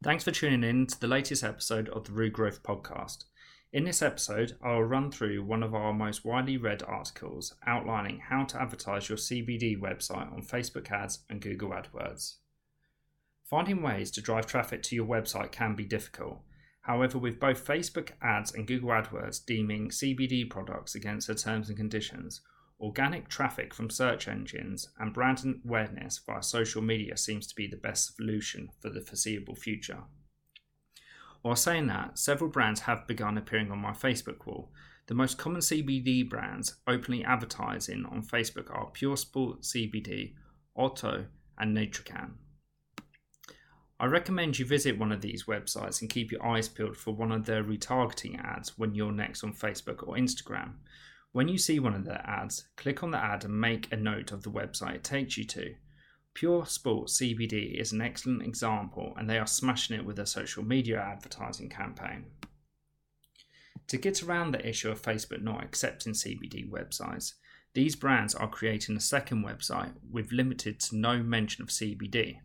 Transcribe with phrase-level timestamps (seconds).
[0.00, 3.24] Thanks for tuning in to the latest episode of the Rue Growth podcast.
[3.72, 8.44] In this episode, I'll run through one of our most widely read articles outlining how
[8.44, 12.36] to advertise your CBD website on Facebook ads and Google AdWords.
[13.42, 16.42] Finding ways to drive traffic to your website can be difficult.
[16.82, 21.76] However, with both Facebook ads and Google AdWords deeming CBD products against their terms and
[21.76, 22.40] conditions,
[22.80, 27.76] Organic traffic from search engines and brand awareness via social media seems to be the
[27.76, 30.04] best solution for the foreseeable future.
[31.42, 34.72] While saying that, several brands have begun appearing on my Facebook wall.
[35.06, 40.34] The most common CBD brands openly advertising on Facebook are Pure Sport CBD,
[40.76, 41.26] Otto,
[41.58, 42.34] and Nutrican.
[44.00, 47.32] I recommend you visit one of these websites and keep your eyes peeled for one
[47.32, 50.74] of their retargeting ads when you're next on Facebook or Instagram.
[51.38, 54.32] When you see one of their ads, click on the ad and make a note
[54.32, 55.76] of the website it takes you to.
[56.34, 60.64] Pure Sport CBD is an excellent example, and they are smashing it with their social
[60.64, 62.24] media advertising campaign.
[63.86, 67.34] To get around the issue of Facebook not accepting CBD websites,
[67.72, 72.38] these brands are creating a second website with limited to no mention of CBD.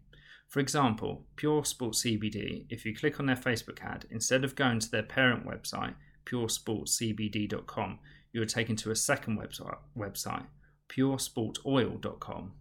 [0.47, 4.77] For example, Pure Sport CBD, if you click on their Facebook ad, instead of going
[4.81, 5.95] to their parent website,
[6.27, 7.97] puresportcbd.com,
[8.33, 10.47] you are taken to a second website, website
[10.89, 12.51] puresportoil.com.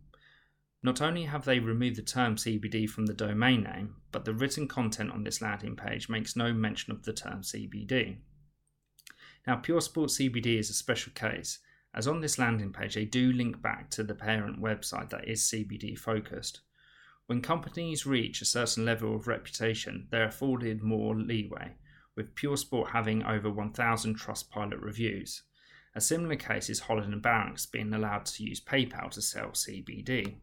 [0.83, 4.67] Not only have they removed the term CBD from the domain name, but the written
[4.67, 8.17] content on this landing page makes no mention of the term CBD.
[9.47, 11.59] Now, Pure Sport CBD is a special case,
[11.95, 15.43] as on this landing page they do link back to the parent website that is
[15.43, 16.61] CBD focused.
[17.27, 21.75] When companies reach a certain level of reputation, they are afforded more leeway,
[22.17, 25.43] with Pure Sport having over 1,000 Trustpilot reviews.
[25.94, 30.36] A similar case is Holland and Barrett being allowed to use PayPal to sell CBD.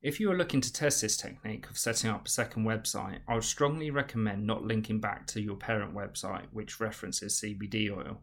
[0.00, 3.34] If you are looking to test this technique of setting up a second website, I
[3.34, 8.20] would strongly recommend not linking back to your parent website, which references CBD oil.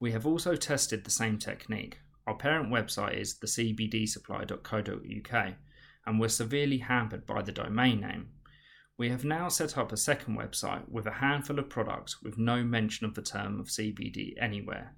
[0.00, 1.98] We have also tested the same technique.
[2.26, 5.54] Our parent website is thecbdsupply.co.uk
[6.06, 8.30] and we're severely hampered by the domain name.
[9.02, 12.62] We have now set up a second website with a handful of products with no
[12.62, 14.94] mention of the term of CBD anywhere.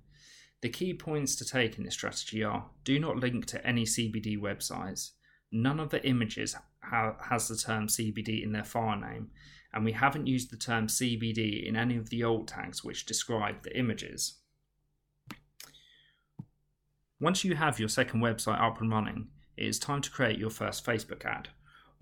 [0.60, 4.38] The key points to take in this strategy are do not link to any CBD
[4.38, 5.12] websites.
[5.50, 9.31] None of the images ha- has the term CBD in their file name,
[9.72, 13.62] and we haven't used the term CBD in any of the alt tags which describe
[13.62, 14.34] the images.
[17.19, 20.50] Once you have your second website up and running, it is time to create your
[20.50, 21.48] first Facebook ad.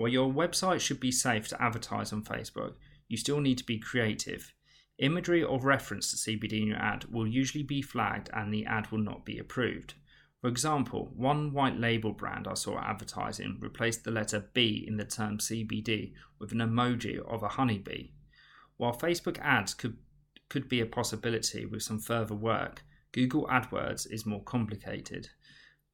[0.02, 2.74] While your website should be safe to advertise on Facebook,
[3.06, 4.52] you still need to be creative.
[4.98, 8.90] Imagery or reference to CBD in your ad will usually be flagged and the ad
[8.90, 9.94] will not be approved.
[10.40, 15.04] For example, one white label brand I saw advertising replaced the letter B in the
[15.04, 18.08] term CBD with an emoji of a honeybee.
[18.78, 19.98] While Facebook ads could,
[20.48, 25.28] could be a possibility with some further work, Google AdWords is more complicated.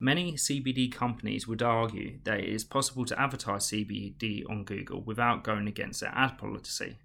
[0.01, 5.43] Many CBD companies would argue that it is possible to advertise CBD on Google without
[5.43, 6.99] going against their ad policy.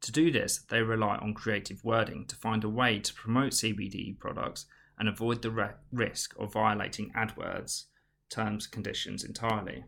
[0.00, 4.18] To do this, they rely on creative wording to find a way to promote CBD
[4.18, 4.66] products
[4.98, 7.84] and avoid the re- risk of violating AdWords
[8.28, 9.84] terms conditions entirely.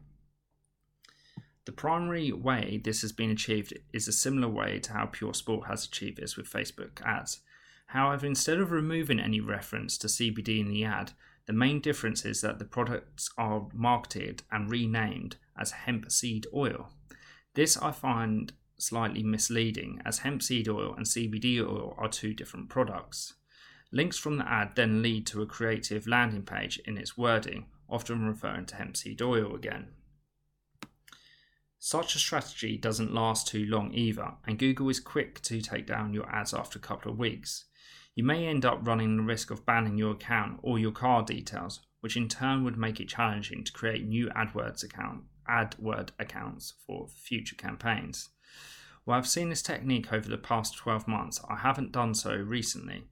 [1.65, 5.67] The primary way this has been achieved is a similar way to how Pure Sport
[5.67, 7.41] has achieved this with Facebook ads.
[7.87, 11.13] However, instead of removing any reference to CBD in the ad,
[11.47, 16.91] the main difference is that the products are marketed and renamed as hemp seed oil.
[17.55, 22.69] This I find slightly misleading as hemp seed oil and CBD oil are two different
[22.69, 23.35] products.
[23.93, 28.27] Links from the ad then lead to a creative landing page in its wording, often
[28.27, 29.89] referring to hemp seed oil again.
[31.79, 36.13] Such a strategy doesn't last too long either, and Google is quick to take down
[36.13, 37.67] your ads after a couple of weeks
[38.17, 41.81] you may end up running the risk of banning your account or your card details,
[42.01, 47.07] which in turn would make it challenging to create new AdWords account AdWord accounts for
[47.09, 48.31] future campaigns.
[49.05, 53.05] While I've seen this technique over the past 12 months, I haven't done so recently.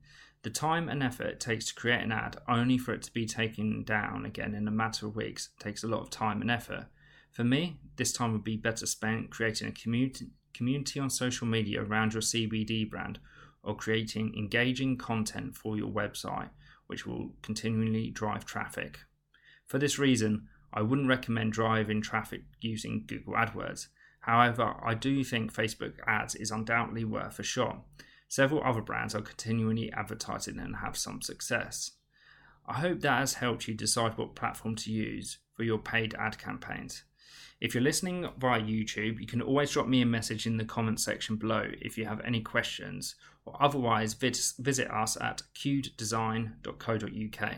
[0.43, 3.27] The time and effort it takes to create an ad only for it to be
[3.27, 6.87] taken down again in a matter of weeks takes a lot of time and effort.
[7.31, 11.83] For me, this time would be better spent creating a community community on social media
[11.83, 13.19] around your CBD brand
[13.65, 16.51] or creating engaging content for your website,
[16.87, 19.01] which will continually drive traffic.
[19.67, 23.89] For this reason, I wouldn't recommend driving traffic using Google AdWords.
[24.21, 27.85] However, I do think Facebook ads is undoubtedly worth a shot.
[28.29, 31.93] Several other brands are continually advertising and have some success.
[32.67, 36.39] I hope that has helped you decide what platform to use for your paid ad
[36.39, 37.05] campaigns.
[37.61, 41.01] If you're listening via YouTube, you can always drop me a message in the comment
[41.01, 47.55] section below if you have any questions, or otherwise visit us at qddesign.co.uk.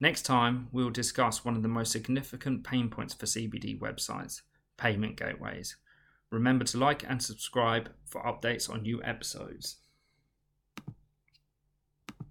[0.00, 4.42] Next time, we'll discuss one of the most significant pain points for CBD websites
[4.76, 5.76] payment gateways.
[6.30, 9.76] Remember to like and subscribe for updates on new episodes.